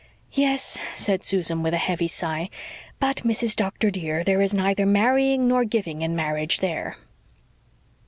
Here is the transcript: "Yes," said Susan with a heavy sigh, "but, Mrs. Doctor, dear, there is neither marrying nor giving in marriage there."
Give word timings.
"Yes," 0.33 0.79
said 0.95 1.23
Susan 1.23 1.61
with 1.61 1.75
a 1.75 1.77
heavy 1.77 2.07
sigh, 2.07 2.49
"but, 2.99 3.17
Mrs. 3.17 3.55
Doctor, 3.55 3.91
dear, 3.91 4.23
there 4.23 4.41
is 4.41 4.51
neither 4.51 4.83
marrying 4.87 5.47
nor 5.47 5.63
giving 5.63 6.01
in 6.01 6.15
marriage 6.15 6.59
there." 6.59 6.97